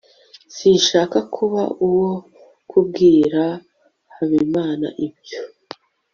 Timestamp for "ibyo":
5.07-5.41